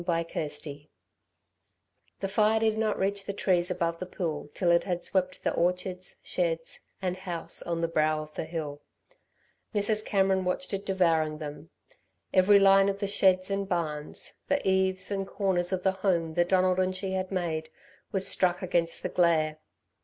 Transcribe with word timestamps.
CHAPTER 0.03 0.47
XV 0.49 0.65
The 2.21 2.27
fire 2.27 2.59
did 2.59 2.75
not 2.75 2.97
reach 2.97 3.23
the 3.23 3.33
trees 3.33 3.69
above 3.69 3.99
the 3.99 4.07
pool 4.07 4.49
till 4.55 4.71
it 4.71 4.83
had 4.83 5.03
swept 5.03 5.43
the 5.43 5.53
orchards, 5.53 6.19
sheds, 6.23 6.79
and 7.03 7.15
house 7.15 7.61
on 7.61 7.81
the 7.81 7.87
brow 7.87 8.23
of 8.23 8.33
the 8.33 8.45
hill. 8.45 8.81
Mrs. 9.75 10.03
Cameron 10.03 10.43
watched 10.43 10.73
it 10.73 10.87
devouring 10.87 11.37
them. 11.37 11.69
Every 12.33 12.57
line 12.57 12.89
of 12.89 12.97
the 12.97 13.05
sheds 13.05 13.51
and 13.51 13.69
barns, 13.69 14.41
the 14.47 14.67
eaves 14.67 15.11
and 15.11 15.27
corners 15.27 15.71
of 15.71 15.83
the 15.83 15.91
home 15.91 16.33
that 16.33 16.49
Donald 16.49 16.79
and 16.79 16.95
she 16.95 17.11
had 17.11 17.31
made, 17.31 17.69
was 18.11 18.27
struck 18.27 18.63
against 18.63 19.03
the 19.03 19.09
glare. 19.09 19.59